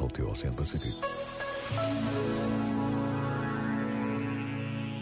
[0.00, 0.98] Hotel Oceano Pacífico.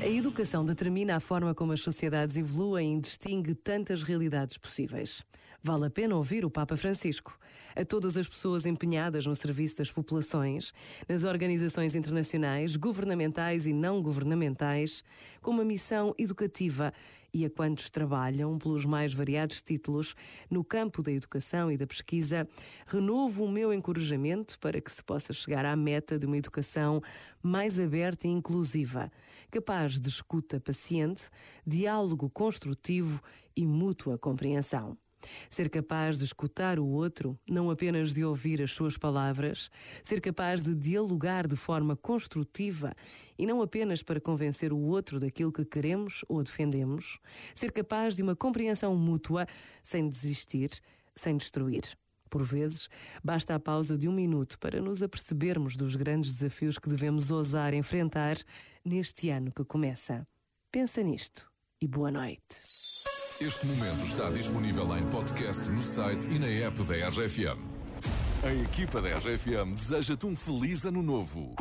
[0.00, 5.24] A educação determina a forma como as sociedades evoluem e distingue tantas realidades possíveis.
[5.60, 7.36] Vale a pena ouvir o Papa Francisco.
[7.74, 10.72] A todas as pessoas empenhadas no serviço das populações,
[11.08, 15.04] nas organizações internacionais, governamentais e não governamentais,
[15.42, 16.92] com uma missão educativa
[17.32, 20.14] e a quantos trabalham pelos mais variados títulos
[20.50, 22.48] no campo da educação e da pesquisa,
[22.86, 27.02] renovo o meu encorajamento para que se possa chegar à meta de uma educação
[27.42, 29.10] mais aberta e inclusiva,
[29.50, 31.28] capaz de escuta paciente,
[31.66, 33.20] diálogo construtivo
[33.56, 34.96] e mútua compreensão.
[35.50, 39.70] Ser capaz de escutar o outro, não apenas de ouvir as suas palavras,
[40.02, 42.94] ser capaz de dialogar de forma construtiva
[43.38, 47.18] e não apenas para convencer o outro daquilo que queremos ou defendemos,
[47.54, 49.46] ser capaz de uma compreensão mútua
[49.82, 50.70] sem desistir,
[51.14, 51.96] sem destruir.
[52.28, 52.88] Por vezes,
[53.22, 57.74] basta a pausa de um minuto para nos apercebermos dos grandes desafios que devemos ousar
[57.74, 58.36] enfrentar
[58.84, 60.26] neste ano que começa.
[60.70, 62.78] Pensa nisto e boa noite.
[63.40, 67.78] Este momento está disponível em podcast no site e na app da RFM.
[68.42, 71.54] A equipa da RFM deseja-te um feliz ano novo.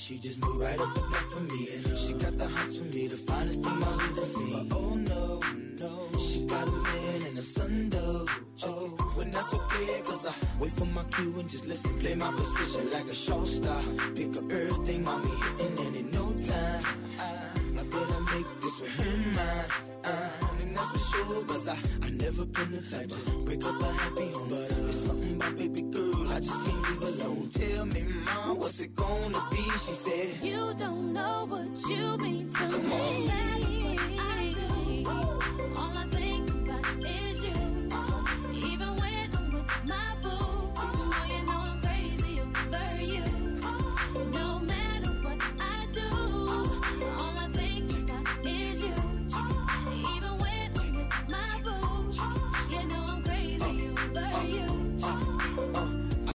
[0.00, 1.68] She just moved right up the block for me.
[1.74, 4.68] And she got the hots for me, the finest thing hood has seen.
[4.68, 5.40] But oh no,
[5.78, 8.26] no, she got a man and a son though.
[8.64, 12.32] Oh, when that's okay, cause I wait for my cue and just listen, play my
[12.32, 13.80] position like a show star.
[14.14, 15.30] Pick up everything, mommy,
[15.60, 16.84] and in no time.
[17.20, 19.70] I, I better make this with her mine.
[20.62, 21.76] And that's for sure, cause I,
[22.06, 24.48] I never been the type to break up a happy home.
[24.48, 27.50] But uh, it's something about baby girl, I just can't leave alone.
[27.50, 28.39] Tell me, mom,
[28.70, 29.56] what's it gonna be?
[29.56, 33.28] She said, You don't know what you mean to Come me.
[33.28, 33.49] On.